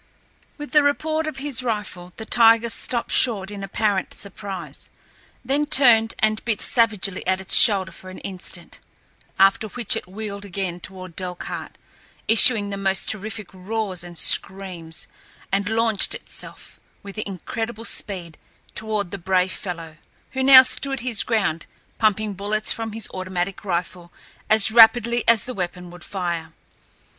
With 0.57 0.71
the 0.71 0.81
report 0.81 1.27
of 1.27 1.37
his 1.37 1.61
rifle 1.61 2.11
the 2.17 2.25
tiger 2.25 2.69
stopped 2.69 3.11
short 3.11 3.51
in 3.51 3.63
apparent 3.63 4.15
surprise, 4.15 4.89
then 5.45 5.65
turned 5.67 6.15
and 6.17 6.43
bit 6.43 6.59
savagely 6.59 7.21
at 7.27 7.39
its 7.39 7.55
shoulder 7.55 7.91
for 7.91 8.09
an 8.09 8.17
instant, 8.21 8.79
after 9.37 9.67
which 9.67 9.95
it 9.95 10.07
wheeled 10.07 10.43
again 10.43 10.79
toward 10.79 11.15
Delcarte, 11.15 11.75
issuing 12.27 12.71
the 12.71 12.77
most 12.77 13.11
terrific 13.11 13.53
roars 13.53 14.03
and 14.03 14.17
screams, 14.17 15.05
and 15.51 15.69
launched 15.69 16.15
itself, 16.15 16.79
with 17.03 17.19
incredible 17.19 17.85
speed, 17.85 18.39
toward 18.73 19.11
the 19.11 19.19
brave 19.19 19.51
fellow, 19.51 19.97
who 20.31 20.41
now 20.41 20.63
stood 20.63 21.01
his 21.01 21.21
ground 21.23 21.67
pumping 21.99 22.33
bullets 22.33 22.71
from 22.71 22.93
his 22.93 23.07
automatic 23.13 23.63
rifle 23.63 24.11
as 24.49 24.71
rapidly 24.71 25.23
as 25.27 25.43
the 25.43 25.53
weapon 25.53 25.91
would 25.91 26.03
fire. 26.03 26.53